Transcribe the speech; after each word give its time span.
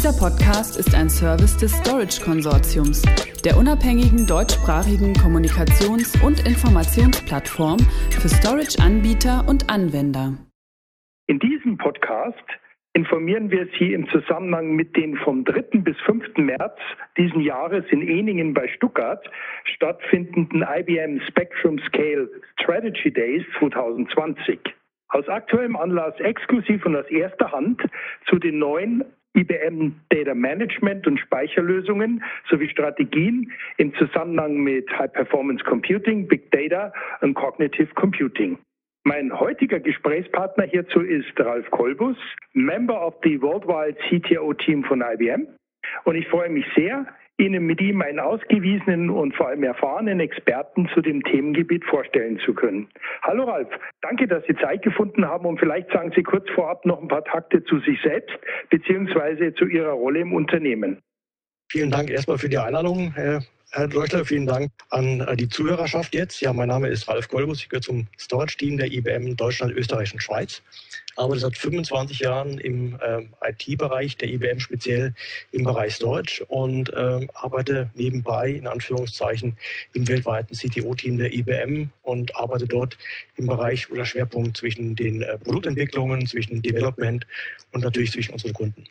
Dieser 0.00 0.18
Podcast 0.18 0.78
ist 0.78 0.94
ein 0.94 1.10
Service 1.10 1.58
des 1.58 1.76
Storage 1.76 2.24
Konsortiums, 2.24 3.02
der 3.44 3.58
unabhängigen 3.58 4.26
deutschsprachigen 4.26 5.12
Kommunikations- 5.12 6.16
und 6.24 6.40
Informationsplattform 6.46 7.76
für 8.08 8.28
Storage-Anbieter 8.30 9.44
und 9.46 9.68
Anwender. 9.68 10.38
In 11.26 11.38
diesem 11.38 11.76
Podcast 11.76 12.48
informieren 12.94 13.50
wir 13.50 13.68
Sie 13.78 13.92
im 13.92 14.08
Zusammenhang 14.08 14.74
mit 14.74 14.96
den 14.96 15.18
vom 15.18 15.44
3. 15.44 15.80
bis 15.84 16.00
5. 16.06 16.34
März 16.38 16.78
diesen 17.18 17.42
Jahres 17.42 17.84
in 17.90 18.00
Eningen 18.00 18.54
bei 18.54 18.68
Stuttgart 18.68 19.22
stattfindenden 19.64 20.64
IBM 20.66 21.20
Spectrum 21.28 21.78
Scale 21.80 22.26
Strategy 22.58 23.12
Days 23.12 23.44
2020. 23.58 24.60
Aus 25.08 25.28
aktuellem 25.28 25.76
Anlass 25.76 26.18
exklusiv 26.20 26.86
und 26.86 26.96
aus 26.96 27.10
erster 27.10 27.52
Hand 27.52 27.82
zu 28.30 28.38
den 28.38 28.58
neuen 28.58 29.04
IBM 29.34 29.94
Data 30.08 30.34
Management 30.34 31.06
und 31.06 31.18
Speicherlösungen 31.20 32.22
sowie 32.50 32.68
Strategien 32.68 33.52
im 33.76 33.94
Zusammenhang 33.94 34.58
mit 34.58 34.90
High 34.98 35.12
Performance 35.12 35.64
Computing, 35.64 36.26
Big 36.26 36.50
Data 36.50 36.92
und 37.20 37.34
Cognitive 37.34 37.94
Computing. 37.94 38.58
Mein 39.04 39.32
heutiger 39.38 39.80
Gesprächspartner 39.80 40.64
hierzu 40.64 41.00
ist 41.00 41.32
Ralf 41.38 41.70
Kolbus, 41.70 42.16
Member 42.52 43.06
of 43.06 43.14
the 43.22 43.40
Worldwide 43.40 43.96
CTO 44.08 44.52
Team 44.52 44.84
von 44.84 45.00
IBM. 45.00 45.46
Und 46.04 46.16
ich 46.16 46.28
freue 46.28 46.50
mich 46.50 46.66
sehr, 46.76 47.06
Ihnen 47.40 47.66
mit 47.66 47.80
ihm 47.80 48.02
einen 48.02 48.20
ausgewiesenen 48.20 49.10
und 49.10 49.34
vor 49.34 49.48
allem 49.48 49.64
erfahrenen 49.64 50.20
Experten 50.20 50.88
zu 50.94 51.00
dem 51.00 51.22
Themengebiet 51.24 51.84
vorstellen 51.84 52.38
zu 52.44 52.54
können. 52.54 52.88
Hallo 53.22 53.44
Ralf, 53.44 53.68
danke, 54.02 54.28
dass 54.28 54.44
Sie 54.46 54.54
Zeit 54.56 54.82
gefunden 54.82 55.26
haben 55.26 55.46
und 55.46 55.58
vielleicht 55.58 55.90
sagen 55.90 56.12
Sie 56.14 56.22
kurz 56.22 56.48
vorab 56.50 56.84
noch 56.86 57.00
ein 57.00 57.08
paar 57.08 57.24
Takte 57.24 57.64
zu 57.64 57.80
sich 57.80 58.00
selbst 58.02 58.36
bzw. 58.68 59.54
zu 59.54 59.66
Ihrer 59.66 59.92
Rolle 59.92 60.20
im 60.20 60.32
Unternehmen. 60.32 60.98
Vielen 61.72 61.90
Dank 61.90 62.10
erstmal 62.10 62.38
für 62.38 62.48
die 62.48 62.58
Einladung, 62.58 63.12
Herr 63.14 63.40
Herr 63.72 63.86
Leuchter, 63.86 64.24
vielen 64.24 64.46
Dank 64.46 64.72
an 64.88 65.20
äh, 65.20 65.36
die 65.36 65.48
Zuhörerschaft 65.48 66.12
jetzt. 66.12 66.40
Ja, 66.40 66.52
mein 66.52 66.66
Name 66.66 66.88
ist 66.88 67.06
Ralf 67.06 67.28
Kolbus. 67.28 67.60
Ich 67.60 67.68
gehöre 67.68 67.82
zum 67.82 68.08
Storage-Team 68.18 68.78
der 68.78 68.90
IBM 68.90 69.36
Deutschland, 69.36 69.72
Österreich 69.72 70.12
und 70.12 70.20
Schweiz. 70.20 70.60
Arbeite 71.14 71.42
seit 71.42 71.56
25 71.56 72.18
Jahren 72.18 72.58
im 72.58 72.98
äh, 73.00 73.28
IT-Bereich 73.48 74.16
der 74.16 74.28
IBM, 74.28 74.58
speziell 74.58 75.14
im 75.52 75.62
Bereich 75.62 75.94
Storage 75.94 76.44
und 76.46 76.92
äh, 76.92 77.28
arbeite 77.34 77.90
nebenbei, 77.94 78.50
in 78.50 78.66
Anführungszeichen, 78.66 79.56
im 79.92 80.08
weltweiten 80.08 80.56
CTO-Team 80.56 81.18
der 81.18 81.32
IBM 81.32 81.90
und 82.02 82.34
arbeite 82.34 82.66
dort 82.66 82.98
im 83.36 83.46
Bereich 83.46 83.88
oder 83.92 84.04
Schwerpunkt 84.04 84.56
zwischen 84.56 84.96
den 84.96 85.22
äh, 85.22 85.38
Produktentwicklungen, 85.38 86.26
zwischen 86.26 86.60
Development 86.60 87.24
und 87.70 87.84
natürlich 87.84 88.10
zwischen 88.10 88.32
unseren 88.32 88.52
Kunden. 88.52 88.84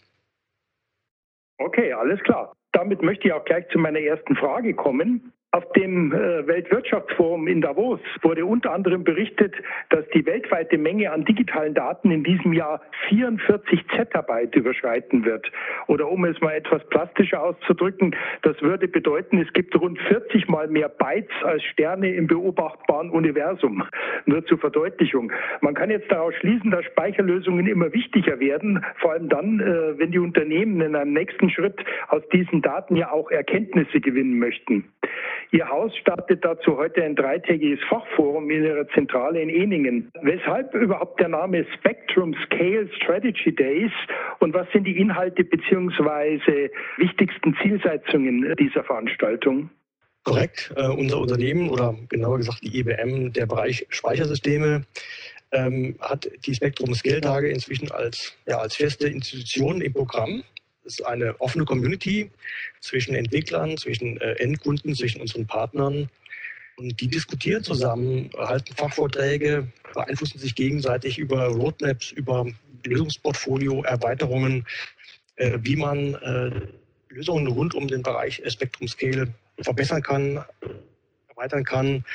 Okay, 1.58 1.92
alles 1.92 2.22
klar. 2.24 2.56
Damit 2.72 3.02
möchte 3.02 3.28
ich 3.28 3.34
auch 3.34 3.46
gleich 3.46 3.68
zu 3.70 3.80
meiner 3.80 4.00
ersten 4.00 4.36
Frage 4.36 4.74
kommen. 4.74 5.34
Auf 5.52 5.64
dem 5.74 6.14
äh, 6.14 6.46
Weltwirtschaftsforum 6.46 7.48
in 7.48 7.62
Davos 7.62 8.00
wurde 8.22 8.46
unter 8.46 8.72
anderem 8.72 9.04
berichtet, 9.04 9.56
dass 9.90 10.08
die 10.14 10.24
weltweite 10.28 10.78
Menge 10.78 11.12
an 11.12 11.26
digitalen 11.26 11.74
Daten 11.74 12.12
in 12.12 12.24
diesem 12.24 12.54
Jahr 12.54 12.82
44 13.08 13.84
Zettabyte 13.96 14.56
überschreiten 14.56 15.26
wird. 15.26 15.52
Oder 15.88 16.08
um 16.08 16.24
es 16.26 16.40
mal 16.40 16.52
etwas 16.52 16.88
plastischer 16.90 17.42
auszudrücken, 17.42 18.16
das 18.44 18.62
würde 18.62 18.88
bedeuten, 18.88 19.40
es 19.40 19.52
gibt 19.54 19.76
rund 19.76 20.00
40 20.02 20.48
mal 20.50 20.68
mehr 20.68 20.88
Bytes 20.88 21.34
als 21.42 21.64
Sterne 21.64 22.14
im 22.14 22.28
beobachtbaren 22.28 23.10
Universum. 23.10 23.84
Nur 24.28 24.46
zur 24.46 24.60
Verdeutlichung. 24.60 25.32
Man 25.62 25.74
kann 25.74 25.90
jetzt 25.90 26.12
daraus 26.12 26.36
schließen, 26.36 26.70
dass 26.70 26.86
Speicherlösungen 26.86 27.66
immer 27.66 27.92
wichtiger 27.92 28.40
werden, 28.40 28.86
vor 28.98 29.14
allem 29.14 29.30
dann, 29.30 29.60
äh, 29.60 29.98
wenn 29.98 30.12
die 30.12 30.20
Unternehmen 30.20 30.80
in 30.80 30.96
einem 30.96 31.14
nächsten 31.14 31.50
Schritt 31.50 31.84
aus 32.10 32.22
diesen 32.32 32.62
Daten 32.62 32.96
ja 32.96 33.12
auch 33.12 33.32
Erkenntnisse 33.32 34.00
gewinnen 34.00 34.38
möchten. 34.38 34.86
Ihr 35.52 35.68
Haus 35.68 35.96
startet 35.98 36.46
dazu 36.46 36.78
heute 36.78 37.04
ein 37.04 37.16
dreitägiges 37.16 37.80
Fachforum 37.90 38.52
in 38.52 38.64
ihrer 38.64 38.88
Zentrale 38.90 39.42
in 39.42 39.50
Eningen. 39.50 40.12
Weshalb 40.22 40.76
überhaupt 40.76 41.20
der 41.20 41.30
Name 41.30 41.66
Spectrum 41.80 42.36
Scale 42.46 42.88
Strategy 42.98 43.56
Days 43.56 43.92
und 44.40 44.54
was 44.54 44.68
sind 44.72 44.84
die 44.84 44.98
Inhalte 44.98 45.44
bzw. 45.44 46.70
wichtigsten 46.98 47.58
Zielsetzungen 47.64 48.54
dieser 48.60 48.84
Veranstaltung? 48.84 49.72
Korrekt. 50.24 50.72
Äh, 50.76 50.88
unser 50.88 51.20
Unternehmen 51.20 51.70
oder 51.70 51.96
genauer 52.10 52.38
gesagt 52.38 52.62
die 52.62 52.80
IBM, 52.80 53.34
der 53.34 53.48
Bereich 53.48 53.88
Speichersysteme, 53.90 54.86
ähm, 55.52 55.96
hat 56.00 56.30
die 56.46 56.54
Spectrum 56.54 56.94
Scale 56.94 57.22
Tage 57.22 57.50
inzwischen 57.50 57.92
als, 57.92 58.38
ja, 58.46 58.60
als 58.60 58.76
feste 58.76 59.08
Institution 59.08 59.82
im 59.82 59.94
Programm 59.94 60.44
ist 60.90 61.06
eine 61.06 61.40
offene 61.40 61.66
Community 61.66 62.30
zwischen 62.82 63.16
Entwicklern, 63.16 63.78
zwischen 63.78 64.20
äh, 64.20 64.34
Endkunden, 64.34 64.96
zwischen 64.96 65.22
unseren 65.22 65.46
Partnern. 65.46 66.10
Und 66.78 67.00
die 67.00 67.08
diskutieren 67.08 67.64
zusammen, 67.64 68.30
halten 68.38 68.74
Fachvorträge, 68.76 69.68
beeinflussen 69.94 70.40
sich 70.40 70.56
gegenseitig 70.56 71.18
über 71.18 71.48
Roadmaps, 71.48 72.12
über 72.12 72.48
Lösungsportfolio, 72.86 73.84
Erweiterungen, 73.84 74.66
äh, 75.36 75.60
wie 75.62 75.76
man 75.76 76.16
äh, 76.16 76.52
Lösungen 77.10 77.48
rund 77.48 77.76
um 77.76 77.88
den 77.88 78.02
Bereich 78.02 78.42
Spectrum 78.48 78.88
Scale 78.88 79.34
verbessern 79.62 80.02
kann, 80.02 80.44
erweitern 81.28 81.64
kann. 81.64 82.06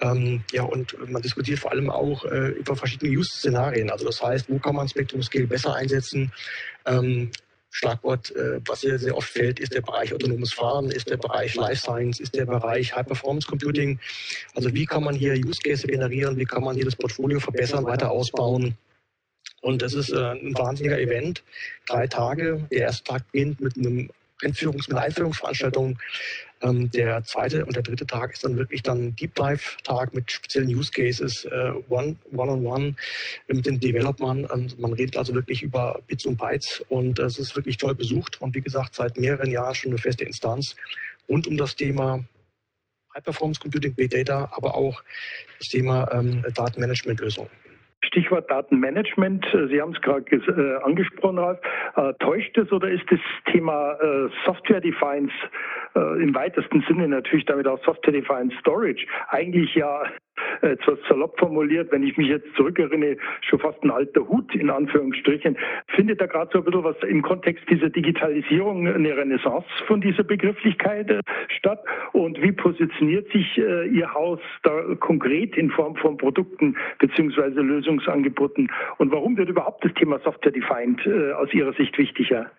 Ähm, 0.00 0.42
ja, 0.52 0.62
und 0.62 0.96
man 1.10 1.22
diskutiert 1.22 1.58
vor 1.58 1.72
allem 1.72 1.88
auch 1.88 2.24
äh, 2.24 2.48
über 2.48 2.76
verschiedene 2.76 3.16
Use-Szenarien. 3.16 3.90
Also 3.90 4.04
das 4.04 4.22
heißt, 4.22 4.48
wo 4.50 4.58
kann 4.58 4.74
man 4.74 4.88
Spectrum 4.88 5.22
Scale 5.22 5.46
besser 5.46 5.74
einsetzen? 5.74 6.32
Ähm, 6.84 7.30
Schlagwort, 7.76 8.34
äh, 8.34 8.58
was 8.64 8.80
sehr, 8.80 8.98
sehr 8.98 9.14
oft 9.14 9.28
fällt, 9.28 9.60
ist 9.60 9.74
der 9.74 9.82
Bereich 9.82 10.14
autonomes 10.14 10.54
Fahren, 10.54 10.90
ist 10.90 11.10
der 11.10 11.18
Bereich 11.18 11.54
Life 11.56 11.82
Science, 11.82 12.20
ist 12.20 12.34
der 12.34 12.46
Bereich 12.46 12.96
High 12.96 13.06
Performance 13.06 13.46
Computing. 13.46 14.00
Also 14.54 14.72
wie 14.72 14.86
kann 14.86 15.04
man 15.04 15.14
hier 15.14 15.34
Use 15.34 15.60
Case 15.62 15.86
generieren, 15.86 16.38
wie 16.38 16.46
kann 16.46 16.64
man 16.64 16.74
hier 16.74 16.86
das 16.86 16.96
Portfolio 16.96 17.38
verbessern, 17.38 17.84
weiter 17.84 18.10
ausbauen. 18.10 18.78
Und 19.60 19.82
das 19.82 19.92
ist 19.92 20.08
äh, 20.10 20.16
ein 20.16 20.56
wahnsinniger 20.56 20.98
Event. 20.98 21.42
Drei 21.86 22.06
Tage. 22.06 22.66
Der 22.70 22.80
erste 22.80 23.04
Tag 23.04 23.30
beginnt 23.30 23.60
mit 23.60 23.76
einem 23.76 24.08
Einführungs-, 24.42 24.88
mit 24.88 24.92
einer 24.92 25.02
Einführungsveranstaltung 25.02 25.98
ähm, 26.62 26.90
der 26.90 27.22
zweite 27.24 27.64
und 27.66 27.76
der 27.76 27.82
dritte 27.82 28.06
Tag 28.06 28.32
ist 28.32 28.44
dann 28.44 28.56
wirklich 28.56 28.82
dann 28.82 29.14
Deep 29.16 29.34
Dive 29.34 29.60
Tag 29.82 30.14
mit 30.14 30.30
speziellen 30.30 30.68
Use 30.68 30.90
Cases, 30.90 31.44
äh, 31.44 31.72
one, 31.88 32.16
one 32.32 32.52
on 32.52 32.66
one 32.66 32.94
mit 33.48 33.66
den 33.66 33.78
Developern. 33.78 34.44
Und 34.46 34.78
man 34.78 34.92
redet 34.92 35.16
also 35.16 35.34
wirklich 35.34 35.62
über 35.62 36.00
Bits 36.06 36.24
und 36.24 36.38
Bytes 36.38 36.82
und 36.88 37.18
es 37.18 37.38
ist 37.38 37.54
wirklich 37.56 37.76
toll 37.76 37.94
besucht 37.94 38.40
und 38.40 38.54
wie 38.54 38.62
gesagt 38.62 38.94
seit 38.94 39.18
mehreren 39.18 39.50
Jahren 39.50 39.74
schon 39.74 39.92
eine 39.92 39.98
feste 39.98 40.24
Instanz 40.24 40.76
rund 41.28 41.46
um 41.46 41.56
das 41.56 41.76
Thema 41.76 42.24
High 43.14 43.24
Performance 43.24 43.60
Computing, 43.60 43.94
Big 43.94 44.10
Data, 44.10 44.50
aber 44.52 44.74
auch 44.74 45.02
das 45.58 45.68
Thema 45.68 46.10
ähm, 46.12 46.44
Datenmanagement-Lösungen. 46.54 47.50
Stichwort 48.06 48.50
Datenmanagement. 48.50 49.46
Sie 49.70 49.80
haben 49.80 49.92
es 49.92 50.00
gerade 50.00 50.24
äh, 50.30 50.82
angesprochen, 50.84 51.38
Ralf. 51.38 51.58
Äh, 51.96 52.12
täuscht 52.20 52.56
es 52.58 52.70
oder 52.72 52.88
ist 52.88 53.04
das 53.10 53.20
Thema 53.52 53.92
äh, 54.00 54.28
Software 54.44 54.80
Defines 54.80 55.32
äh, 55.94 56.22
im 56.22 56.34
weitesten 56.34 56.84
Sinne 56.88 57.08
natürlich 57.08 57.44
damit 57.46 57.66
auch 57.66 57.82
Software 57.84 58.12
Defined 58.12 58.52
Storage 58.60 59.06
eigentlich 59.28 59.74
ja 59.74 60.04
etwas 60.62 60.98
salopp 61.08 61.38
formuliert, 61.38 61.90
wenn 61.92 62.02
ich 62.02 62.16
mich 62.16 62.28
jetzt 62.28 62.46
zurückerinnere, 62.56 63.16
schon 63.42 63.58
fast 63.58 63.82
ein 63.82 63.90
alter 63.90 64.26
Hut 64.28 64.54
in 64.54 64.70
Anführungsstrichen. 64.70 65.56
Findet 65.88 66.20
da 66.20 66.26
gerade 66.26 66.50
so 66.52 66.58
ein 66.58 66.64
bisschen 66.64 66.84
was 66.84 66.96
im 67.02 67.22
Kontext 67.22 67.64
dieser 67.70 67.90
Digitalisierung 67.90 68.86
eine 68.86 69.16
Renaissance 69.16 69.66
von 69.86 70.00
dieser 70.00 70.24
Begrifflichkeit 70.24 71.10
äh, 71.10 71.20
statt? 71.48 71.84
Und 72.12 72.40
wie 72.42 72.52
positioniert 72.52 73.30
sich 73.32 73.58
äh, 73.58 73.86
Ihr 73.88 74.12
Haus 74.12 74.40
da 74.62 74.94
konkret 75.00 75.56
in 75.56 75.70
Form 75.70 75.96
von 75.96 76.16
Produkten 76.16 76.76
beziehungsweise 76.98 77.60
Lösungsangeboten? 77.60 78.70
Und 78.98 79.12
warum 79.12 79.36
wird 79.36 79.48
überhaupt 79.48 79.84
das 79.84 79.94
Thema 79.94 80.18
Software 80.20 80.52
Defined 80.52 81.06
äh, 81.06 81.32
aus 81.32 81.52
Ihrer 81.52 81.72
Sicht 81.74 81.96
wichtiger? 81.98 82.50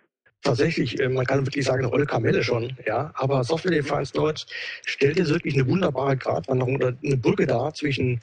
Tatsächlich, 0.44 1.00
äh, 1.00 1.10
man 1.10 1.26
kann 1.26 1.46
wirklich 1.46 1.66
sagen, 1.66 1.80
eine 1.80 1.88
Rolle 1.88 2.06
Kamelle 2.06 2.44
schon, 2.44 2.76
ja. 2.86 3.12
Aber 3.16 3.44
Software 3.44 3.72
Defined 3.72 4.08
Storage 4.08 4.46
stellt 4.86 5.18
jetzt 5.18 5.30
wirklich 5.30 5.56
eine 5.56 5.68
wunderbare 5.68 6.18
Gratwanderung 6.18 6.76
oder 6.76 6.94
eine 7.04 7.18
Brücke 7.18 7.46
dar 7.46 7.74
zwischen 7.74 8.22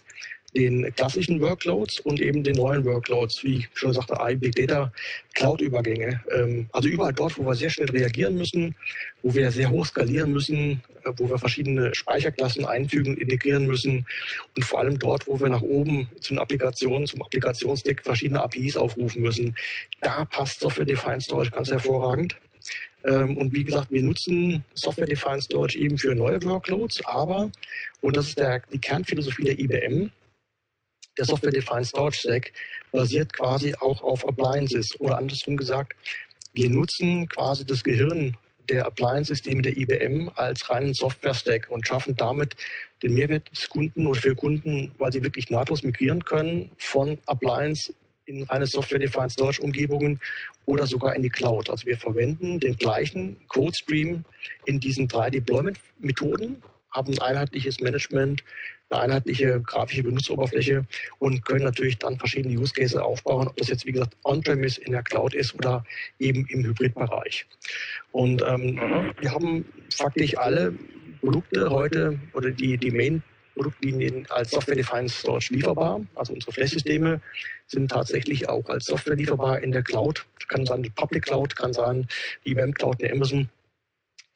den 0.55 0.95
klassischen 0.95 1.41
Workloads 1.41 2.01
und 2.01 2.21
eben 2.21 2.45
den 2.45 2.57
neuen 2.57 2.85
Workloads, 2.85 3.43
wie 3.43 3.59
ich 3.59 3.69
schon 3.75 3.93
sagte, 3.93 4.21
AI, 4.21 4.37
Big 4.37 4.55
Data, 4.55 4.93
Cloud-Übergänge. 5.35 6.21
Ähm, 6.33 6.69
also 6.73 6.89
überall 6.89 7.13
dort, 7.13 7.37
wo 7.39 7.45
wir 7.45 7.55
sehr 7.55 7.71
schnell 7.71 7.91
reagieren 7.91 8.37
müssen, 8.37 8.75
wo 9.23 9.35
wir 9.35 9.51
sehr 9.51 9.71
hoch 9.71 9.87
skalieren 9.87 10.33
müssen, 10.33 10.83
äh, 11.05 11.11
wo 11.17 11.29
wir 11.29 11.39
verschiedene 11.39 11.95
Speicherklassen 11.95 12.65
einfügen, 12.65 13.17
integrieren 13.17 13.67
müssen 13.67 14.07
und 14.57 14.65
vor 14.65 14.81
allem 14.81 14.99
dort, 14.99 15.27
wo 15.27 15.41
wir 15.41 15.49
nach 15.49 15.63
oben 15.63 16.09
zu 16.21 16.35
den 16.35 16.39
Applikationen, 16.39 17.07
zum 17.07 17.23
Applikationsdeck 17.23 18.03
verschiedene 18.03 18.43
APIs 18.43 18.77
aufrufen 18.77 19.23
müssen. 19.23 19.57
Da 20.01 20.25
passt 20.25 20.61
Software-Defined 20.61 21.23
Storage 21.23 21.51
ganz 21.51 21.71
hervorragend. 21.71 22.37
Ähm, 23.05 23.37
und 23.37 23.53
wie 23.53 23.65
gesagt, 23.65 23.91
wir 23.91 24.03
nutzen 24.03 24.65
Software-Defined 24.75 25.43
Storage 25.43 25.79
eben 25.79 25.99
für 25.99 26.15
neue 26.15 26.43
Workloads, 26.45 27.05
aber, 27.05 27.51
und 28.01 28.17
das 28.17 28.29
ist 28.29 28.39
der, 28.39 28.63
die 28.73 28.79
Kernphilosophie 28.79 29.45
der 29.45 29.59
IBM, 29.59 30.11
der 31.19 31.25
Software-Defined 31.25 31.87
Storage 31.87 32.19
Stack 32.19 32.53
basiert 32.93 33.33
quasi 33.33 33.75
auch 33.81 34.03
auf 34.03 34.27
Appliances 34.27 34.89
oder 35.01 35.19
andersrum 35.19 35.57
gesagt, 35.57 35.95
Wir 36.57 36.71
nutzen 36.71 37.29
quasi 37.29 37.67
das 37.67 37.83
Gehirn 37.83 38.37
der 38.69 38.87
Appliance-Systeme 38.87 39.63
der 39.63 39.77
IBM 39.77 40.31
als 40.37 40.71
reinen 40.71 40.95
Software-Stack 40.95 41.69
und 41.69 41.87
schaffen 41.87 42.15
damit 42.17 42.55
den 43.03 43.15
Mehrwert 43.15 43.51
des 43.51 43.69
Kunden 43.69 44.07
oder 44.07 44.21
für 44.21 44.37
Kunden, 44.37 44.93
weil 44.99 45.13
sie 45.13 45.23
wirklich 45.23 45.51
nahtlos 45.51 45.83
migrieren 45.83 46.25
können 46.25 46.71
von 46.79 47.19
Appliance 47.27 47.93
in 48.27 48.45
reine 48.45 48.67
Software-Defined 48.67 49.33
Storage-Umgebungen 49.33 50.21
oder 50.65 50.87
sogar 50.87 51.15
in 51.15 51.23
die 51.23 51.29
Cloud. 51.29 51.69
Also 51.69 51.87
wir 51.87 51.99
verwenden 51.99 52.61
den 52.61 52.77
gleichen 52.77 53.37
Code-Stream 53.49 54.25
in 54.65 54.81
diesen 54.81 55.09
drei 55.09 55.31
Deployment-Methoden, 55.31 56.63
haben 56.95 57.13
ein 57.13 57.19
einheitliches 57.19 57.81
Management, 57.81 58.43
eine 58.91 59.01
einheitliche 59.03 59.61
grafische 59.61 60.03
Benutzeroberfläche 60.03 60.87
und 61.19 61.45
können 61.45 61.65
natürlich 61.65 61.99
dann 61.99 62.19
verschiedene 62.19 62.59
Use 62.59 62.73
Cases 62.73 62.97
aufbauen, 62.97 63.49
ob 63.49 63.57
das 63.57 63.69
jetzt 63.69 63.87
wie 63.87 63.93
gesagt 63.93 64.17
on-premise 64.25 64.81
in 64.81 64.93
der 64.93 65.03
Cloud 65.03 65.35
ist 65.35 65.55
oder 65.55 65.85
eben 66.19 66.47
im 66.47 66.65
Hybridbereich. 66.65 67.47
Und 68.13 68.43
ähm, 68.47 68.75
mhm. 68.75 69.13
wir 69.21 69.33
haben 69.33 69.65
faktisch 69.91 70.37
alle 70.39 70.75
Produkte 71.21 71.71
heute 71.71 72.19
oder 72.35 72.51
die, 72.51 72.79
die 72.79 72.91
Main 72.91 73.23
Produktlinien 73.55 74.27
als 74.31 74.51
Software-Defined 74.51 75.11
Storage 75.11 75.55
lieferbar. 75.55 76.01
Also 76.15 76.33
unsere 76.33 76.53
Flash-Systeme 76.53 77.21
sind 77.67 77.91
tatsächlich 77.91 78.49
auch 78.49 78.69
als 78.69 78.87
Software 78.87 79.17
lieferbar 79.17 79.63
in 79.63 79.73
der 79.73 79.83
Cloud. 79.83 80.27
Kann 80.49 80.67
sein 80.67 80.83
die 80.83 80.91
Public 80.91 81.25
Cloud, 81.25 81.57
kann 81.57 81.73
sein 81.73 82.07
die 82.45 82.51
IBM 82.51 82.73
Cloud 82.75 83.01
der 83.01 83.13
Amazon. 83.13 83.49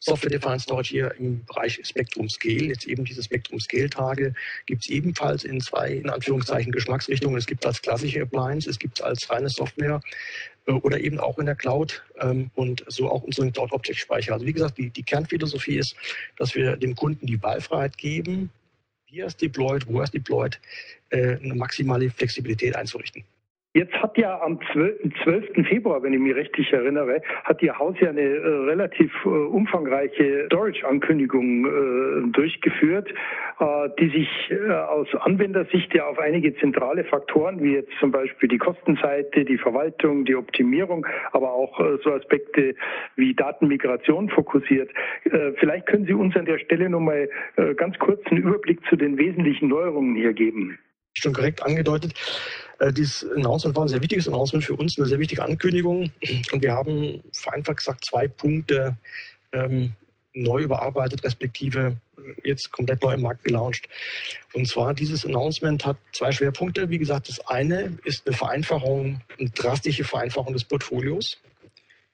Software-Defined 0.00 0.62
Storage 0.62 0.90
hier 0.90 1.14
im 1.18 1.44
Bereich 1.44 1.80
Spectrum 1.82 2.28
Scale. 2.28 2.66
Jetzt 2.66 2.86
eben 2.86 3.04
diese 3.04 3.22
Spectrum 3.22 3.58
Scale-Tage 3.58 4.34
gibt 4.66 4.82
es 4.82 4.90
ebenfalls 4.90 5.44
in 5.44 5.60
zwei, 5.60 5.92
in 5.92 6.08
Anführungszeichen, 6.08 6.72
Geschmacksrichtungen. 6.72 7.36
Es 7.36 7.46
gibt 7.46 7.66
als 7.66 7.82
klassische 7.82 8.22
Appliance, 8.22 8.68
es 8.68 8.78
gibt 8.78 9.02
als 9.02 9.28
reine 9.28 9.48
Software 9.48 10.00
äh, 10.66 10.72
oder 10.72 11.00
eben 11.00 11.18
auch 11.18 11.38
in 11.38 11.46
der 11.46 11.56
Cloud 11.56 12.02
ähm, 12.20 12.50
und 12.54 12.84
so 12.86 13.10
auch 13.10 13.22
unseren 13.22 13.52
Cloud 13.52 13.72
Object 13.72 13.98
Speicher. 13.98 14.34
Also 14.34 14.46
wie 14.46 14.52
gesagt, 14.52 14.78
die, 14.78 14.90
die 14.90 15.02
Kernphilosophie 15.02 15.78
ist, 15.78 15.96
dass 16.36 16.54
wir 16.54 16.76
dem 16.76 16.94
Kunden 16.94 17.26
die 17.26 17.42
Wahlfreiheit 17.42 17.98
geben, 17.98 18.50
wie 19.08 19.20
er 19.20 19.26
es 19.26 19.36
deployt, 19.36 19.86
wo 19.88 19.98
er 19.98 20.04
es 20.04 20.10
deployt, 20.10 20.60
äh, 21.10 21.36
eine 21.36 21.54
maximale 21.54 22.10
Flexibilität 22.10 22.76
einzurichten. 22.76 23.24
Jetzt 23.78 23.94
hat 24.02 24.18
ja 24.18 24.40
am 24.40 24.58
12. 24.72 25.64
Februar, 25.68 26.02
wenn 26.02 26.12
ich 26.12 26.18
mich 26.18 26.34
richtig 26.34 26.72
erinnere, 26.72 27.22
hat 27.44 27.62
Ihr 27.62 27.78
Haus 27.78 27.94
ja 28.00 28.08
eine 28.08 28.22
äh, 28.22 28.46
relativ 28.64 29.12
äh, 29.24 29.28
umfangreiche 29.28 30.46
Storage-Ankündigung 30.46 31.64
äh, 31.64 32.32
durchgeführt, 32.32 33.08
äh, 33.60 33.88
die 34.00 34.08
sich 34.08 34.28
äh, 34.50 34.72
aus 34.72 35.06
Anwendersicht 35.20 35.94
ja 35.94 36.08
auf 36.08 36.18
einige 36.18 36.56
zentrale 36.56 37.04
Faktoren, 37.04 37.62
wie 37.62 37.74
jetzt 37.74 37.92
zum 38.00 38.10
Beispiel 38.10 38.48
die 38.48 38.58
Kostenseite, 38.58 39.44
die 39.44 39.58
Verwaltung, 39.58 40.24
die 40.24 40.34
Optimierung, 40.34 41.06
aber 41.30 41.52
auch 41.52 41.78
äh, 41.78 41.98
so 42.02 42.10
Aspekte 42.10 42.74
wie 43.14 43.32
Datenmigration 43.32 44.28
fokussiert. 44.28 44.90
vielleicht 45.58 45.86
können 45.86 46.06
Sie 46.06 46.14
uns 46.14 46.34
an 46.34 46.46
der 46.46 46.58
Stelle 46.58 46.88
nochmal 46.88 47.28
ganz 47.76 47.98
kurz 47.98 48.20
einen 48.26 48.42
Überblick 48.42 48.80
zu 48.88 48.96
den 48.96 49.18
wesentlichen 49.18 49.68
Neuerungen 49.68 50.16
hier 50.16 50.32
geben 50.32 50.78
schon 51.22 51.32
korrekt 51.32 51.62
angedeutet. 51.62 52.14
Äh, 52.78 52.92
dieses 52.92 53.28
Announcement 53.30 53.76
war 53.76 53.84
ein 53.84 53.88
sehr 53.88 54.02
wichtiges 54.02 54.28
Announcement 54.28 54.64
für 54.64 54.74
uns, 54.74 54.98
eine 54.98 55.06
sehr 55.06 55.18
wichtige 55.18 55.42
Ankündigung. 55.42 56.10
Und 56.52 56.62
wir 56.62 56.72
haben 56.72 57.22
vereinfacht 57.32 57.78
gesagt 57.78 58.04
zwei 58.04 58.28
Punkte 58.28 58.96
ähm, 59.52 59.92
neu 60.34 60.62
überarbeitet, 60.62 61.24
respektive 61.24 61.96
jetzt 62.44 62.70
komplett 62.72 63.02
neu 63.02 63.14
im 63.14 63.22
Markt 63.22 63.44
gelauncht. 63.44 63.88
Und 64.52 64.68
zwar 64.68 64.94
dieses 64.94 65.24
Announcement 65.24 65.84
hat 65.84 65.96
zwei 66.12 66.32
Schwerpunkte. 66.32 66.90
Wie 66.90 66.98
gesagt, 66.98 67.28
das 67.28 67.40
eine 67.46 67.98
ist 68.04 68.26
eine 68.26 68.36
Vereinfachung, 68.36 69.20
eine 69.38 69.50
drastische 69.50 70.04
Vereinfachung 70.04 70.52
des 70.52 70.64
Portfolios. 70.64 71.38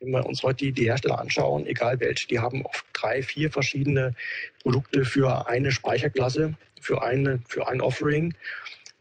Wenn 0.01 0.11
wir 0.11 0.27
uns 0.27 0.43
heute 0.43 0.73
die 0.73 0.85
Hersteller 0.85 1.19
anschauen, 1.19 1.67
egal 1.67 1.99
welche, 2.01 2.29
die 2.29 2.39
haben 2.39 2.65
oft 2.67 2.85
drei, 2.93 3.23
vier 3.23 3.51
verschiedene 3.51 4.15
Produkte 4.63 5.05
für 5.05 5.49
eine 5.49 5.73
Speicherklasse, 5.73 6.55
für, 6.81 7.03
eine, 7.03 7.41
für 7.49 7.67
ein 7.69 7.81
Offering. 7.81 8.35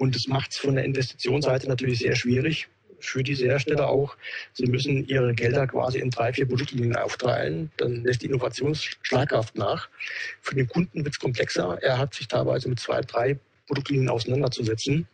Und 0.04 0.16
das 0.16 0.28
macht 0.28 0.52
es 0.52 0.58
von 0.58 0.76
der 0.76 0.84
Investitionsseite 0.84 1.70
natürlich 1.70 2.00
sehr 2.00 2.14
schwierig 2.14 2.68
für 3.00 3.24
diese 3.24 3.46
Hersteller 3.46 3.88
auch. 3.88 4.18
Sie 4.52 4.66
müssen 4.66 5.08
ihre 5.08 5.34
Gelder 5.34 5.66
quasi 5.66 6.00
in 6.00 6.10
drei, 6.10 6.34
vier 6.34 6.46
Produktlinien 6.46 6.98
aufteilen. 6.98 7.72
Dann 7.78 8.04
lässt 8.04 8.22
die 8.22 8.26
Innovation 8.26 8.76
schlaghaft 8.76 9.56
nach. 9.56 9.88
Für 10.42 10.56
den 10.56 10.68
Kunden 10.68 11.06
wird 11.06 11.14
es 11.14 11.20
komplexer. 11.22 11.78
Er 11.82 11.98
hat 12.00 12.14
sich 12.14 12.28
teilweise 12.28 12.68
mit 12.68 12.82
zwei, 12.82 13.00
drei 13.00 13.40
Produktlinien 13.66 14.10
auseinanderzusetzen. 14.10 15.08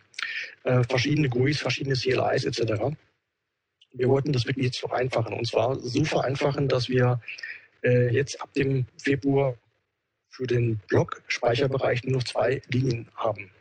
Äh, 0.63 0.83
verschiedene 0.85 1.29
GUIs, 1.29 1.59
verschiedene 1.59 1.95
CLIs 1.95 2.45
etc. 2.45 2.97
Wir 3.93 4.09
wollten 4.09 4.33
das 4.33 4.47
wirklich 4.47 4.65
jetzt 4.65 4.79
vereinfachen. 4.79 5.33
Und 5.35 5.45
zwar 5.45 5.79
so 5.79 6.03
vereinfachen, 6.03 6.67
dass 6.67 6.89
wir 6.89 7.21
äh, 7.83 8.11
jetzt 8.11 8.41
ab 8.41 8.51
dem 8.55 8.87
Februar 8.97 9.55
für 10.29 10.47
den 10.47 10.79
Block-Speicherbereich 10.87 12.05
nur 12.05 12.17
noch 12.17 12.23
zwei 12.23 12.63
Linien 12.69 13.07
haben. 13.15 13.51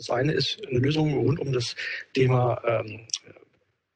Das 0.00 0.08
eine 0.08 0.32
ist 0.32 0.58
eine 0.66 0.78
Lösung 0.78 1.12
rund 1.12 1.38
um 1.40 1.52
das 1.52 1.76
Thema 2.14 2.58
ähm, 2.64 3.00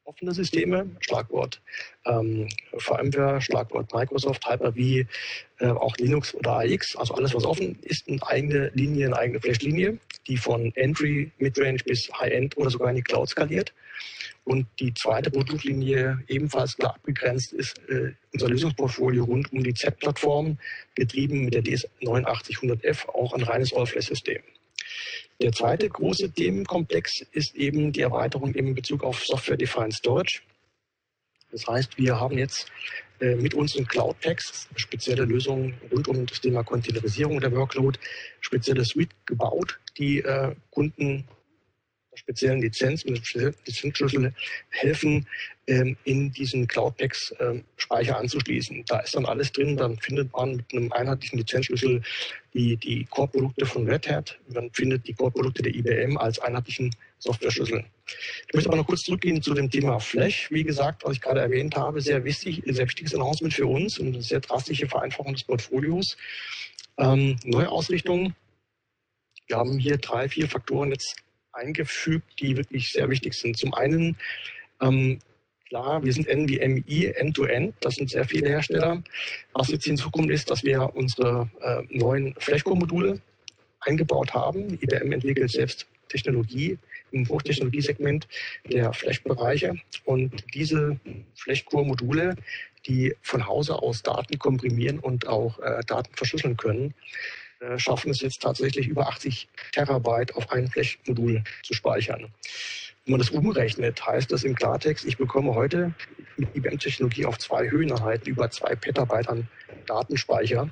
offene 0.03 0.35
Systeme, 0.35 0.87
Schlagwort 0.99 1.63
ähm, 2.05 2.47
VMware, 2.77 3.41
Schlagwort 3.41 3.91
Microsoft, 3.91 4.47
Hyper-V, 4.47 4.77
äh, 4.77 5.71
auch 5.71 5.97
Linux 5.97 6.35
oder 6.35 6.59
AX, 6.59 6.95
also 6.95 7.15
alles, 7.15 7.33
was 7.33 7.43
offen 7.43 7.79
ist, 7.81 8.07
eine 8.07 8.21
eigene 8.27 8.71
Linie, 8.75 9.07
eine 9.07 9.17
eigene 9.17 9.41
Flash-Linie, 9.41 9.97
die 10.27 10.37
von 10.37 10.71
Entry, 10.75 11.31
Midrange 11.39 11.79
bis 11.83 12.13
High-End 12.13 12.55
oder 12.55 12.69
sogar 12.69 12.91
in 12.91 12.97
die 12.97 13.01
Cloud 13.01 13.29
skaliert. 13.29 13.73
Und 14.43 14.67
die 14.79 14.93
zweite 14.93 15.31
Produktlinie, 15.31 16.23
ebenfalls 16.27 16.77
klar 16.77 16.93
abgegrenzt, 16.93 17.51
ist 17.51 17.79
äh, 17.89 18.11
unser 18.31 18.49
Lösungsportfolio 18.49 19.23
rund 19.23 19.51
um 19.51 19.63
die 19.63 19.73
Z-Plattform, 19.73 20.59
getrieben 20.93 21.45
mit 21.45 21.55
der 21.55 21.63
DS8900F, 21.63 23.09
auch 23.09 23.33
ein 23.33 23.41
reines 23.41 23.73
All-Flash-System. 23.73 24.43
Der 25.41 25.51
zweite 25.51 25.89
große 25.89 26.31
Themenkomplex 26.31 27.25
ist 27.31 27.55
eben 27.55 27.91
die 27.91 28.01
Erweiterung 28.01 28.53
in 28.53 28.73
Bezug 28.73 29.03
auf 29.03 29.25
Software-Defined 29.25 29.93
Storage. 29.93 30.41
Das 31.51 31.67
heißt, 31.67 31.97
wir 31.97 32.19
haben 32.19 32.37
jetzt 32.37 32.71
äh, 33.19 33.35
mit 33.35 33.53
unseren 33.53 33.85
Cloud 33.85 34.19
Packs 34.21 34.67
spezielle 34.75 35.25
Lösungen 35.25 35.73
rund 35.91 36.07
um 36.07 36.25
das 36.25 36.41
Thema 36.41 36.63
Containerisierung 36.63 37.39
der 37.39 37.51
Workload, 37.51 37.99
spezielle 38.39 38.85
Suite 38.85 39.11
gebaut, 39.25 39.79
die 39.97 40.19
äh, 40.19 40.55
Kunden 40.71 41.25
speziellen 42.15 42.61
Lizenz, 42.61 43.05
mit 43.05 43.21
Lizenzschlüssel 43.65 44.33
helfen, 44.69 45.27
ähm, 45.67 45.97
in 46.03 46.31
diesen 46.31 46.67
Cloud 46.67 46.97
Packs 46.97 47.33
ähm, 47.39 47.63
Speicher 47.77 48.19
anzuschließen. 48.19 48.83
Da 48.87 48.99
ist 48.99 49.15
dann 49.15 49.25
alles 49.25 49.51
drin. 49.51 49.77
Dann 49.77 49.97
findet 49.97 50.31
man 50.33 50.57
mit 50.57 50.65
einem 50.71 50.91
einheitlichen 50.91 51.39
Lizenzschlüssel 51.39 52.03
die, 52.53 52.77
die 52.77 53.05
Core-Produkte 53.05 53.65
von 53.65 53.89
Red 53.89 54.07
Hat. 54.07 54.37
Man 54.47 54.69
findet 54.71 55.07
die 55.07 55.13
Core-Produkte 55.13 55.63
der 55.63 55.73
IBM 55.73 56.17
als 56.17 56.37
einheitlichen 56.39 56.91
Software-Schlüssel. 57.17 57.83
Ich 58.47 58.53
möchte 58.53 58.69
aber 58.69 58.77
noch 58.77 58.87
kurz 58.87 59.01
zurückgehen 59.01 59.41
zu 59.41 59.55
dem 59.55 59.71
Thema 59.71 59.99
Flash. 59.99 60.51
Wie 60.51 60.63
gesagt, 60.63 61.03
was 61.03 61.13
ich 61.13 61.21
gerade 61.21 61.41
erwähnt 61.41 61.75
habe, 61.75 61.99
sehr 61.99 62.23
wichtig, 62.23 62.61
sehr 62.65 62.85
wichtiges 62.85 63.15
Announcement 63.15 63.53
für 63.53 63.65
uns 63.65 63.97
und 63.97 64.07
eine 64.09 64.21
sehr 64.21 64.41
drastische 64.41 64.87
Vereinfachung 64.87 65.33
des 65.33 65.43
Portfolios. 65.43 66.15
Ähm, 66.97 67.37
neue 67.43 67.69
Ausrichtung. 67.69 68.35
Wir 69.47 69.57
haben 69.57 69.79
hier 69.79 69.97
drei, 69.97 70.29
vier 70.29 70.47
Faktoren 70.47 70.91
jetzt 70.91 71.15
eingefügt, 71.55 72.39
die 72.39 72.57
wirklich 72.57 72.91
sehr 72.91 73.09
wichtig 73.09 73.33
sind. 73.33 73.57
Zum 73.57 73.73
einen, 73.73 74.17
ähm, 74.81 75.19
klar, 75.67 76.03
wir 76.03 76.13
sind 76.13 76.27
NVMe 76.27 77.15
End-to-End, 77.15 77.75
das 77.81 77.95
sind 77.95 78.09
sehr 78.09 78.25
viele 78.25 78.49
Hersteller. 78.49 79.03
Was 79.53 79.69
jetzt 79.69 79.85
hinzukommt, 79.85 80.31
ist, 80.31 80.49
dass 80.51 80.63
wir 80.63 80.95
unsere 80.95 81.49
äh, 81.61 81.81
neuen 81.89 82.35
Flashcore-Module 82.37 83.21
eingebaut 83.81 84.33
haben. 84.33 84.77
IBM 84.81 85.11
entwickelt 85.11 85.51
selbst 85.51 85.87
Technologie 86.09 86.77
im 87.11 87.27
Hochtechnologiesegment 87.27 88.27
der 88.69 88.93
Flash-Bereiche 88.93 89.75
und 90.03 90.43
diese 90.53 90.99
Flash-Core-Module, 91.35 92.35
die 92.85 93.15
von 93.21 93.47
Hause 93.47 93.81
aus 93.81 94.03
Daten 94.03 94.37
komprimieren 94.37 94.99
und 94.99 95.27
auch 95.27 95.59
äh, 95.59 95.81
Daten 95.87 96.13
verschlüsseln 96.15 96.57
können, 96.57 96.93
schaffen 97.77 98.11
es 98.11 98.21
jetzt 98.21 98.41
tatsächlich 98.41 98.87
über 98.87 99.07
80 99.07 99.47
Terabyte 99.71 100.35
auf 100.35 100.51
ein 100.51 100.67
Flash-Modul 100.67 101.43
zu 101.63 101.73
speichern. 101.73 102.31
Wenn 103.05 103.11
man 103.11 103.19
das 103.19 103.29
umrechnet, 103.29 104.05
heißt 104.05 104.31
das 104.31 104.43
im 104.43 104.55
Klartext, 104.55 105.05
ich 105.05 105.17
bekomme 105.17 105.53
heute 105.53 105.93
mit 106.37 106.55
IBM-Technologie 106.55 107.25
auf 107.25 107.37
zwei 107.37 107.69
Höheneinheiten 107.69 108.27
über 108.27 108.49
zwei 108.49 108.75
Petabyte 108.75 109.29
an 109.29 109.47
Datenspeicher, 109.85 110.69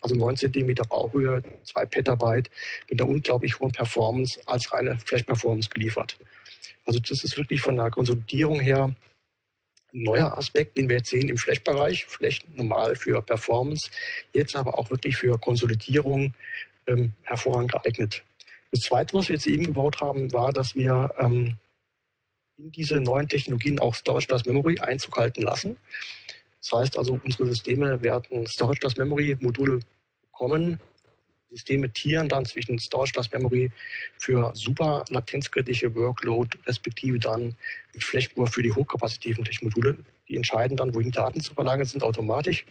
also 0.00 0.14
9 0.14 0.36
Zentimeter 0.36 0.84
Bauhöhe, 0.84 1.42
zwei 1.62 1.84
Petabyte 1.84 2.50
mit 2.88 3.00
einer 3.00 3.10
unglaublich 3.10 3.58
hohen 3.60 3.72
Performance 3.72 4.40
als 4.46 4.72
reine 4.72 4.98
Flash-Performance 4.98 5.68
geliefert. 5.68 6.16
Also 6.86 7.00
das 7.00 7.22
ist 7.22 7.36
wirklich 7.36 7.60
von 7.60 7.76
der 7.76 7.90
Konsolidierung 7.90 8.60
her 8.60 8.94
neuer 9.94 10.36
Aspekt, 10.36 10.76
den 10.76 10.88
wir 10.88 10.96
jetzt 10.96 11.10
sehen 11.10 11.28
im 11.28 11.38
Flash-Bereich. 11.38 12.04
Flash 12.06 12.40
normal 12.54 12.96
für 12.96 13.22
Performance, 13.22 13.90
jetzt 14.32 14.56
aber 14.56 14.78
auch 14.78 14.90
wirklich 14.90 15.16
für 15.16 15.38
Konsolidierung 15.38 16.34
ähm, 16.86 17.12
hervorragend 17.22 17.72
geeignet. 17.72 18.24
Das 18.72 18.80
Zweite, 18.80 19.14
was 19.14 19.28
wir 19.28 19.36
jetzt 19.36 19.46
eben 19.46 19.64
gebaut 19.64 20.00
haben, 20.00 20.32
war, 20.32 20.52
dass 20.52 20.74
wir 20.74 21.14
ähm, 21.18 21.56
in 22.58 22.72
diese 22.72 23.00
neuen 23.00 23.28
Technologien 23.28 23.78
auch 23.78 23.94
Storage 23.94 24.26
Plus 24.26 24.44
Memory 24.44 24.80
Einzug 24.80 25.16
halten 25.16 25.42
lassen. 25.42 25.76
Das 26.60 26.80
heißt 26.80 26.98
also, 26.98 27.20
unsere 27.22 27.46
Systeme 27.46 28.02
werden 28.02 28.46
Storage 28.46 28.80
Class 28.80 28.96
Memory 28.96 29.36
Module 29.40 29.80
bekommen. 30.22 30.80
Systeme 31.54 31.88
tieren 31.90 32.28
dann 32.28 32.44
zwischen 32.44 32.78
Storage 32.78 33.12
Class 33.12 33.30
Memory 33.30 33.70
für 34.18 34.50
super 34.54 35.04
latenzkritische 35.08 35.94
Workload, 35.94 36.58
respektive 36.66 37.18
dann 37.18 37.54
Flashcore 37.96 38.48
für 38.48 38.62
die 38.62 38.72
hochkapazitiven 38.72 39.46
Module. 39.62 39.96
Die 40.28 40.36
entscheiden 40.36 40.76
dann, 40.76 40.94
wohin 40.94 41.10
Daten 41.10 41.40
zu 41.40 41.54
verlagern 41.54 41.86
sind, 41.86 42.02
automatisch. 42.02 42.64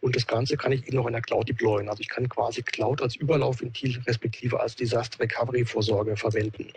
Und 0.00 0.16
das 0.16 0.26
Ganze 0.26 0.56
kann 0.56 0.72
ich 0.72 0.86
eben 0.86 0.96
noch 0.96 1.06
in 1.06 1.12
der 1.12 1.20
Cloud 1.22 1.48
deployen. 1.48 1.88
Also 1.88 2.00
ich 2.00 2.08
kann 2.08 2.28
quasi 2.28 2.62
Cloud 2.62 3.02
als 3.02 3.16
Überlaufventil 3.16 4.00
respektive 4.06 4.58
als 4.60 4.76
Disaster 4.76 5.20
Recovery 5.20 5.64
Vorsorge 5.64 6.16
verwenden. 6.16 6.68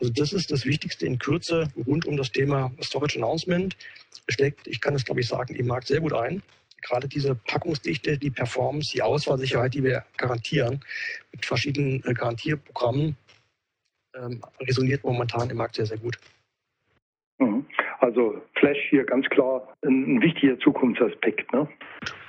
Also 0.00 0.12
das 0.12 0.32
ist 0.32 0.50
das 0.50 0.64
Wichtigste 0.64 1.06
in 1.06 1.18
Kürze 1.18 1.68
rund 1.86 2.04
um 2.04 2.16
das 2.16 2.32
Thema 2.32 2.72
Storage 2.82 3.16
Announcement. 3.16 3.76
Ich 4.66 4.80
kann 4.80 4.94
es 4.94 5.04
glaube 5.04 5.20
ich 5.20 5.28
sagen, 5.28 5.54
im 5.54 5.66
Markt 5.66 5.86
sehr 5.86 6.00
gut 6.00 6.12
ein 6.12 6.42
gerade 6.84 7.08
diese 7.08 7.34
Packungsdichte, 7.34 8.18
die 8.18 8.30
Performance, 8.30 8.92
die 8.92 9.02
Ausfallsicherheit, 9.02 9.74
die 9.74 9.82
wir 9.82 10.04
garantieren 10.16 10.80
mit 11.32 11.44
verschiedenen 11.44 12.02
äh, 12.04 12.14
Garantierprogrammen, 12.14 13.16
ähm, 14.14 14.40
resoniert 14.60 15.02
momentan 15.02 15.50
im 15.50 15.56
Markt 15.56 15.76
sehr, 15.76 15.86
sehr 15.86 15.98
gut. 15.98 16.18
Mhm. 17.38 17.66
Also 17.98 18.40
Flash 18.58 18.78
hier 18.90 19.04
ganz 19.04 19.26
klar 19.30 19.66
ein, 19.82 20.16
ein 20.16 20.22
wichtiger 20.22 20.58
Zukunftsaspekt. 20.60 21.52
Ne? 21.52 21.68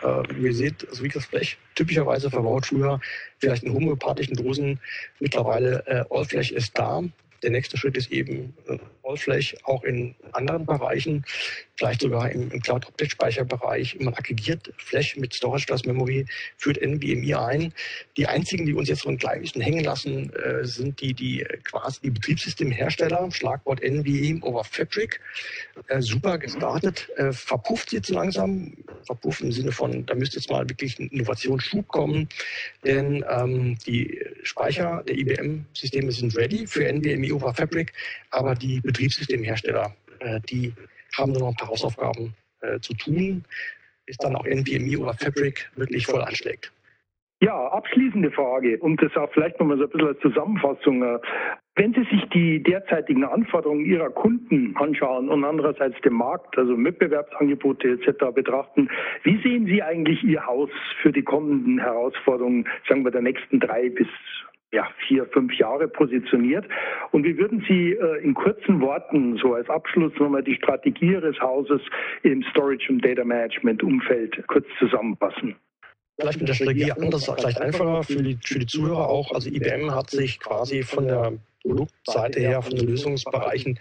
Äh, 0.04 0.34
ihr 0.42 0.54
seht, 0.54 0.88
also 0.88 1.04
wie 1.04 1.10
das 1.10 1.26
Flash 1.26 1.58
typischerweise 1.76 2.30
verbaut 2.30 2.66
früher 2.66 3.00
vielleicht 3.40 3.64
in 3.64 3.74
homöopathischen 3.74 4.36
Dosen. 4.36 4.80
Mittlerweile 5.20 5.84
äh, 5.86 6.04
All 6.10 6.26
Flash 6.26 6.52
ist 6.52 6.78
da. 6.78 7.04
Der 7.46 7.52
nächste 7.52 7.78
Schritt 7.78 7.96
ist 7.96 8.12
eben 8.12 8.56
äh, 8.68 8.80
Allflash 9.04 9.56
auch 9.66 9.84
in 9.84 10.16
anderen 10.32 10.66
Bereichen, 10.66 11.24
vielleicht 11.78 12.02
sogar 12.02 12.32
im, 12.32 12.50
im 12.50 12.60
Cloud-Object-Speicherbereich. 12.60 14.00
Man 14.00 14.16
aggregiert 14.16 14.74
Flash 14.78 15.16
mit 15.16 15.36
Storage 15.36 15.68
Class 15.68 15.86
Memory, 15.86 16.26
führt 16.58 16.82
NVMe 16.82 17.40
ein. 17.40 17.72
Die 18.18 18.26
einzigen, 18.26 18.66
die 18.66 18.74
uns 18.74 18.90
jetzt 18.90 19.04
so 19.04 19.10
ein 19.10 19.20
klein 19.20 19.42
bisschen 19.42 19.62
hängen 19.62 19.84
lassen, 19.84 20.34
äh, 20.34 20.66
sind 20.66 21.00
die, 21.02 21.14
die 21.14 21.44
äh, 21.44 21.58
quasi 21.58 22.00
die 22.02 22.10
Betriebssystemhersteller, 22.10 23.30
Schlagwort 23.30 23.84
NVMe 23.84 24.42
over 24.42 24.64
Fabric. 24.64 25.20
Äh, 25.88 26.02
super 26.02 26.40
gestartet, 26.40 27.10
äh, 27.18 27.32
verpufft 27.32 27.94
jetzt 27.94 28.10
langsam, 28.10 28.74
verpufft 29.06 29.42
im 29.42 29.52
Sinne 29.52 29.72
von, 29.72 30.04
da 30.08 30.16
müsste 30.16 30.38
jetzt 30.38 30.50
mal 30.50 30.68
wirklich 30.68 30.98
ein 30.98 31.10
Innovationsschub 31.10 31.88
kommen, 31.90 32.28
denn 32.84 33.24
ähm, 33.30 33.78
die 33.86 34.20
Speicher 34.42 35.04
der 35.08 35.16
IBM-Systeme 35.16 36.12
sind 36.12 36.36
ready 36.36 36.66
für 36.66 36.92
NVMe 36.92 37.35
over 37.36 37.54
Fabric, 37.54 37.94
aber 38.32 38.56
die 38.56 38.80
Betriebssystemhersteller, 38.82 39.96
äh, 40.20 40.40
die 40.50 40.74
haben 41.18 41.32
nur 41.32 41.42
noch 41.42 41.50
ein 41.50 41.56
paar 41.56 41.70
Hausaufgaben 41.70 42.34
äh, 42.62 42.80
zu 42.80 42.94
tun, 42.94 43.44
bis 44.06 44.18
dann 44.18 44.36
auch 44.36 44.46
NVMe 44.46 44.98
oder 44.98 45.14
Fabric 45.14 45.72
wirklich 45.76 46.06
voll 46.06 46.22
anschlägt. 46.22 46.72
Ja, 47.42 47.68
abschließende 47.68 48.32
Frage 48.32 48.78
und 48.80 49.02
das 49.02 49.16
auch 49.18 49.30
vielleicht 49.34 49.60
nochmal 49.60 49.78
so 49.78 49.84
ein 49.84 49.90
bisschen 49.90 50.08
als 50.08 50.20
Zusammenfassung. 50.20 51.04
Äh, 51.04 51.20
wenn 51.76 51.94
Sie 51.94 52.04
sich 52.10 52.24
die 52.34 52.64
derzeitigen 52.64 53.26
Anforderungen 53.26 53.84
Ihrer 53.84 54.10
Kunden 54.10 54.76
anschauen 54.78 55.28
und 55.28 55.44
andererseits 55.44 56.00
den 56.02 56.14
Markt, 56.14 56.58
also 56.58 56.82
Wettbewerbsangebote 56.82 57.90
etc. 57.90 58.34
betrachten, 58.34 58.90
wie 59.24 59.42
sehen 59.42 59.66
Sie 59.66 59.84
eigentlich 59.84 60.24
Ihr 60.24 60.46
Haus 60.46 60.70
für 61.02 61.12
die 61.12 61.24
kommenden 61.24 61.80
Herausforderungen, 61.80 62.66
sagen 62.88 63.04
wir, 63.04 63.12
der 63.12 63.22
nächsten 63.22 63.60
drei 63.60 63.90
bis 63.90 64.08
ja, 64.76 64.88
vier, 65.08 65.26
fünf 65.28 65.54
Jahre 65.54 65.88
positioniert. 65.88 66.66
Und 67.12 67.24
wie 67.24 67.38
würden 67.38 67.66
Sie 67.68 67.94
äh, 67.94 68.24
in 68.24 68.34
kurzen 68.34 68.82
Worten, 68.82 69.38
so 69.38 69.54
als 69.54 69.70
Abschluss 69.70 70.12
nochmal 70.20 70.44
die 70.44 70.56
Strategie 70.56 71.14
Ihres 71.14 71.40
Hauses 71.40 71.82
im 72.24 72.44
Storage 72.52 72.92
und 72.92 73.04
Data 73.04 73.24
Management 73.24 73.82
Umfeld 73.82 74.46
kurz 74.48 74.66
zusammenfassen? 74.78 75.56
Vielleicht 76.20 76.40
mit 76.40 76.50
der 76.50 76.54
Strategie 76.54 76.92
anders, 76.92 77.26
vielleicht 77.26 77.62
einfacher 77.62 78.04
für 78.04 78.22
die, 78.22 78.38
für 78.44 78.60
die 78.60 78.66
Zuhörer 78.68 79.10
auch. 79.10 79.34
Also 79.34 79.50
IBM 79.50 79.92
hat 79.92 80.10
sich 80.10 80.40
quasi 80.40 80.84
von 80.84 81.08
der 81.08 81.34
Produktseite 81.62 82.40
her, 82.40 82.62
von 82.62 82.76
den 82.76 82.88
Lösungsbereichen 82.88 83.80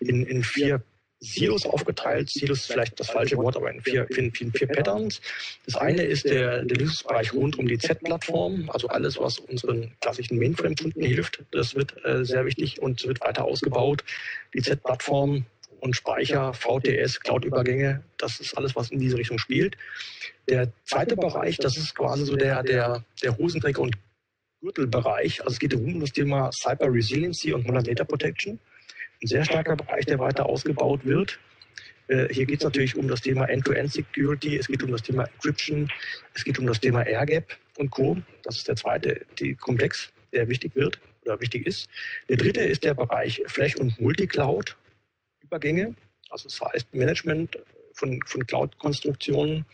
in, 0.00 0.26
in 0.26 0.42
vier 0.42 0.82
Silos 1.22 1.64
aufgeteilt. 1.64 2.30
Silos 2.30 2.60
ist 2.60 2.72
vielleicht 2.72 2.98
das 2.98 3.10
falsche 3.10 3.36
Wort, 3.36 3.56
aber 3.56 3.70
in 3.70 3.80
vier, 3.80 4.10
in 4.10 4.32
vier, 4.32 4.50
vier 4.52 4.66
Patterns. 4.66 5.20
Das 5.64 5.76
eine 5.76 6.02
ist 6.02 6.24
der, 6.24 6.64
der 6.64 6.76
Lösungsbereich 6.76 7.32
rund 7.32 7.58
um 7.58 7.68
die 7.68 7.78
Z-Plattform, 7.78 8.68
also 8.70 8.88
alles, 8.88 9.18
was 9.20 9.38
unseren 9.38 9.92
klassischen 10.00 10.38
Mainframe-Kunden 10.38 11.00
hilft. 11.00 11.44
Das 11.52 11.76
wird 11.76 11.94
äh, 12.04 12.24
sehr 12.24 12.44
wichtig 12.44 12.82
und 12.82 13.06
wird 13.06 13.20
weiter 13.20 13.44
ausgebaut. 13.44 14.02
Die 14.52 14.62
Z-Plattform 14.62 15.46
und 15.78 15.94
Speicher, 15.94 16.52
VTS, 16.54 17.20
Cloud-Übergänge, 17.20 18.02
das 18.18 18.40
ist 18.40 18.56
alles, 18.56 18.74
was 18.74 18.90
in 18.90 18.98
diese 18.98 19.16
Richtung 19.16 19.38
spielt. 19.38 19.76
Der 20.48 20.72
zweite 20.84 21.16
Bereich, 21.16 21.56
das 21.56 21.76
ist 21.76 21.94
quasi 21.94 22.24
so 22.24 22.34
der, 22.34 22.64
der, 22.64 23.04
der 23.22 23.38
Hosenträger 23.38 23.80
und 23.80 23.96
Gürtelbereich. 24.60 25.40
Also 25.40 25.52
es 25.52 25.58
geht 25.60 25.74
um 25.74 26.00
das 26.00 26.12
Thema 26.12 26.50
Cyber 26.52 26.92
Resiliency 26.92 27.52
und 27.52 27.64
Modern 27.64 27.84
Data 27.84 28.04
Protection 28.04 28.58
ein 29.22 29.26
sehr 29.26 29.44
starker 29.44 29.76
Bereich, 29.76 30.06
der 30.06 30.18
weiter 30.18 30.46
ausgebaut 30.46 31.04
wird. 31.04 31.38
Äh, 32.08 32.28
hier 32.32 32.46
geht 32.46 32.58
es 32.58 32.64
natürlich 32.64 32.96
um 32.96 33.08
das 33.08 33.20
Thema 33.20 33.48
End-to-End-Security, 33.48 34.56
es 34.56 34.66
geht 34.66 34.82
um 34.82 34.90
das 34.90 35.02
Thema 35.02 35.24
Encryption, 35.24 35.90
es 36.34 36.44
geht 36.44 36.58
um 36.58 36.66
das 36.66 36.80
Thema 36.80 37.02
AirGap 37.02 37.56
und 37.78 37.90
Co. 37.90 38.16
Das 38.42 38.56
ist 38.56 38.68
der 38.68 38.76
zweite 38.76 39.24
die 39.38 39.54
Komplex, 39.54 40.12
der 40.32 40.48
wichtig 40.48 40.74
wird 40.74 41.00
oder 41.24 41.40
wichtig 41.40 41.66
ist. 41.66 41.88
Der 42.28 42.36
dritte 42.36 42.60
ist 42.60 42.84
der 42.84 42.94
Bereich 42.94 43.42
Flash- 43.46 43.76
und 43.76 44.00
Multicloud-Übergänge. 44.00 45.94
Also 46.30 46.48
das 46.48 46.60
heißt 46.60 46.94
Management 46.94 47.58
von, 47.94 48.20
von 48.26 48.46
Cloud-Konstruktionen, 48.46 49.64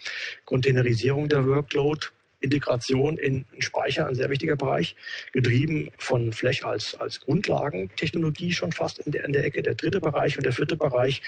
Containerisierung 0.45 1.29
der 1.29 1.47
Workload, 1.47 2.09
Integration 2.41 3.19
in 3.19 3.45
Speicher, 3.59 4.07
ein 4.07 4.15
sehr 4.15 4.31
wichtiger 4.31 4.57
Bereich, 4.57 4.95
getrieben 5.33 5.91
von 5.99 6.33
Flash 6.33 6.65
als, 6.65 6.95
als 6.95 7.21
Grundlagentechnologie 7.21 8.53
schon 8.53 8.73
fast 8.73 8.99
in 9.01 9.13
der, 9.13 9.25
in 9.25 9.33
der 9.33 9.45
Ecke. 9.45 9.63
Der 9.63 9.75
dritte 9.75 10.01
Bereich 10.01 10.37
und 10.37 10.45
der 10.45 10.53
vierte 10.53 10.77
Bereich, 10.77 11.23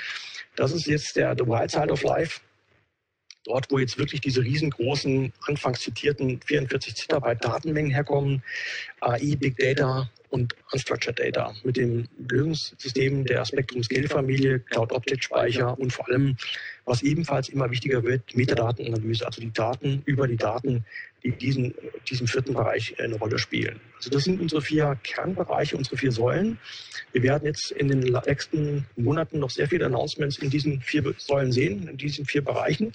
das 0.57 0.73
ist 0.73 0.87
jetzt 0.87 1.17
der 1.17 1.35
The 1.37 1.47
Wild 1.47 1.71
Side 1.71 1.91
of 1.91 2.03
Life. 2.03 2.41
Dort, 3.45 3.71
wo 3.71 3.79
jetzt 3.79 3.99
wirklich 3.99 4.21
diese 4.21 4.43
riesengroßen, 4.43 5.33
anfangs 5.47 5.81
zitierten 5.81 6.41
44 6.45 6.95
Zettabyte 6.95 7.43
Datenmengen 7.43 7.91
herkommen, 7.91 8.43
AI, 9.01 9.37
Big 9.37 9.57
Data, 9.57 10.11
und 10.31 10.55
Unstructured 10.73 11.19
Data 11.19 11.55
mit 11.65 11.77
dem 11.77 12.09
Lösungssystem 12.29 13.25
der 13.25 13.45
Spectrum 13.45 13.83
Scale 13.83 14.09
Familie, 14.09 14.61
Cloud 14.61 14.93
Object 14.93 15.25
Speicher 15.25 15.79
und 15.79 15.93
vor 15.93 16.09
allem, 16.09 16.37
was 16.85 17.03
ebenfalls 17.03 17.49
immer 17.49 17.71
wichtiger 17.71 18.03
wird, 18.03 18.35
Metadatenanalyse, 18.35 19.27
also 19.27 19.41
die 19.41 19.53
Daten 19.53 20.03
über 20.07 20.27
die 20.27 20.37
Daten, 20.37 20.85
die 21.23 21.29
in 21.29 21.39
diesen, 21.39 21.75
diesem 22.09 22.27
vierten 22.27 22.55
Bereich 22.55 22.99
eine 22.99 23.17
Rolle 23.17 23.39
spielen. 23.39 23.81
Also 23.97 24.11
das 24.11 24.25
sind 24.25 24.41
unsere 24.41 24.63
vier 24.63 24.99
Kernbereiche, 25.03 25.77
unsere 25.77 25.97
vier 25.97 26.13
Säulen. 26.13 26.59
Wir 27.13 27.23
werden 27.23 27.47
jetzt 27.47 27.71
in 27.73 27.89
den 27.89 28.01
nächsten 28.01 28.87
Monaten 28.97 29.39
noch 29.39 29.51
sehr 29.51 29.69
viele 29.69 29.87
Announcements 29.87 30.39
in 30.39 30.51
diesen 30.51 30.81
vier 30.81 31.15
Säulen 31.19 31.53
sehen, 31.53 31.89
in 31.89 31.97
diesen 31.97 32.25
vier 32.25 32.43
Bereichen. 32.43 32.93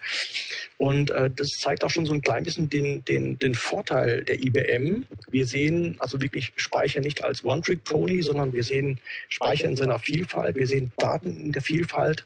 Und 0.78 1.12
äh, 1.12 1.30
das 1.30 1.50
zeigt 1.60 1.84
auch 1.84 1.90
schon 1.90 2.06
so 2.06 2.14
ein 2.14 2.22
klein 2.22 2.44
bisschen 2.44 2.70
den, 2.70 3.04
den, 3.06 3.38
den 3.38 3.56
Vorteil 3.56 4.24
der 4.24 4.44
IBM. 4.44 5.06
Wir 5.30 5.46
sehen 5.46 5.96
also 6.00 6.22
wirklich 6.22 6.54
Speicher 6.56 7.02
nicht 7.02 7.24
als 7.24 7.44
One-Trick-Pony, 7.44 8.22
sondern 8.22 8.54
wir 8.54 8.64
sehen 8.64 9.00
Speicher 9.30 9.68
in 9.68 9.76
seiner 9.76 10.00
Vielfalt, 10.00 10.56
wir 10.56 10.68
sehen 10.68 10.92
Daten 10.98 11.40
in 11.40 11.52
der 11.52 11.62
Vielfalt. 11.62 12.26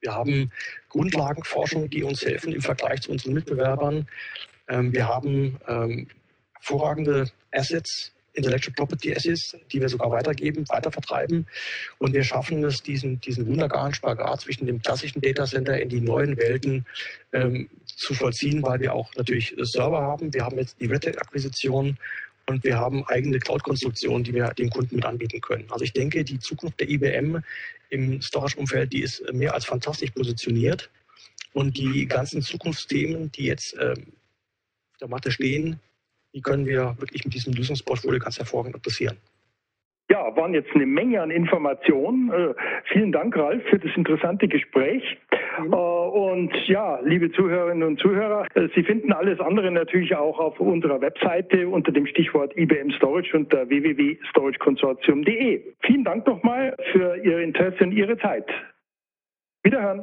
Wir 0.00 0.14
haben 0.14 0.50
Grundlagenforschung, 0.88 1.88
die 1.88 2.02
uns 2.02 2.24
helfen 2.24 2.52
im 2.52 2.60
Vergleich 2.60 3.02
zu 3.02 3.12
unseren 3.12 3.34
Mitbewerbern. 3.34 4.08
Ähm, 4.72 4.92
wir 4.92 5.06
haben 5.06 5.58
ähm, 5.68 6.08
hervorragende 6.54 7.30
Assets, 7.52 8.12
Intellectual 8.32 8.74
Property 8.74 9.14
Assets, 9.14 9.54
die 9.70 9.80
wir 9.80 9.90
sogar 9.90 10.10
weitergeben, 10.10 10.64
weitervertreiben. 10.68 11.46
Und 11.98 12.14
wir 12.14 12.24
schaffen 12.24 12.64
es, 12.64 12.82
diesen, 12.82 13.20
diesen 13.20 13.46
wunderbaren 13.46 13.92
Spagat 13.92 14.40
zwischen 14.40 14.66
dem 14.66 14.80
klassischen 14.80 15.20
Datacenter 15.20 15.78
in 15.78 15.90
die 15.90 16.00
neuen 16.00 16.38
Welten 16.38 16.86
ähm, 17.34 17.68
zu 17.84 18.14
vollziehen, 18.14 18.62
weil 18.62 18.80
wir 18.80 18.94
auch 18.94 19.14
natürlich 19.16 19.54
Server 19.60 20.00
haben. 20.00 20.32
Wir 20.32 20.44
haben 20.44 20.56
jetzt 20.56 20.80
die 20.80 20.86
Red 20.86 21.06
Hat-Akquisition 21.06 21.98
und 22.46 22.64
wir 22.64 22.78
haben 22.78 23.04
eigene 23.06 23.38
Cloud-Konstruktionen, 23.38 24.24
die 24.24 24.32
wir 24.32 24.48
dem 24.54 24.70
Kunden 24.70 24.96
mit 24.96 25.04
anbieten 25.04 25.42
können. 25.42 25.66
Also 25.70 25.84
ich 25.84 25.92
denke, 25.92 26.24
die 26.24 26.38
Zukunft 26.38 26.80
der 26.80 26.88
IBM 26.88 27.42
im 27.90 28.22
Storage-Umfeld, 28.22 28.94
die 28.94 29.02
ist 29.02 29.22
mehr 29.34 29.52
als 29.52 29.66
fantastisch 29.66 30.10
positioniert. 30.12 30.88
Und 31.52 31.76
die 31.76 32.06
ganzen 32.06 32.40
Zukunftsthemen, 32.40 33.30
die 33.32 33.44
jetzt 33.44 33.74
äh, 33.74 33.94
auf 33.94 34.21
der 35.02 35.08
Matte 35.08 35.30
stehen, 35.30 35.78
die 36.34 36.40
können 36.40 36.64
wir 36.64 36.96
wirklich 36.98 37.24
mit 37.24 37.34
diesem 37.34 37.52
Lösungsportfolio 37.52 38.18
ganz 38.18 38.38
hervorragend 38.38 38.76
adressieren. 38.76 39.18
Ja, 40.10 40.34
waren 40.36 40.52
jetzt 40.52 40.70
eine 40.74 40.84
Menge 40.84 41.22
an 41.22 41.30
Informationen. 41.30 42.30
Äh, 42.30 42.54
vielen 42.92 43.12
Dank, 43.12 43.34
Ralf, 43.36 43.62
für 43.70 43.78
das 43.78 43.96
interessante 43.96 44.46
Gespräch. 44.46 45.02
Mhm. 45.58 45.72
Äh, 45.72 45.76
und 45.76 46.52
ja, 46.66 47.00
liebe 47.00 47.32
Zuhörerinnen 47.32 47.82
und 47.82 47.98
Zuhörer, 47.98 48.46
äh, 48.54 48.68
Sie 48.74 48.82
finden 48.82 49.12
alles 49.12 49.40
andere 49.40 49.70
natürlich 49.70 50.14
auch 50.14 50.38
auf 50.38 50.60
unserer 50.60 51.00
Webseite 51.00 51.66
unter 51.68 51.92
dem 51.92 52.06
Stichwort 52.06 52.54
IBM 52.56 52.90
Storage 52.90 53.34
unter 53.34 53.66
www.storageconsortium.de. 53.68 55.62
Vielen 55.80 56.04
Dank 56.04 56.26
nochmal 56.26 56.76
für 56.92 57.16
Ihr 57.24 57.38
Interesse 57.38 57.84
und 57.84 57.92
Ihre 57.92 58.18
Zeit. 58.18 58.46
Wiederhören. 59.62 60.02